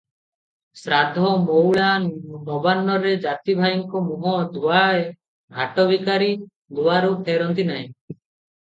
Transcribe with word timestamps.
ଶ୍ରାଦ୍ଧ, 0.83 1.27
ମଉଳା, 1.41 1.89
ନବାନ୍ନରେ 2.47 3.11
ଜାତିଭାଇଙ୍କ 3.27 4.03
ମୁହଁ 4.09 4.35
ଧୁଆଏ, 4.57 5.05
ଭାଟ 5.61 5.89
ଭିକାରୀ 5.95 6.35
ଦୁଆରୁ 6.81 7.15
ଫେରନ୍ତି 7.31 7.71
ନାହିଁ। 7.75 7.89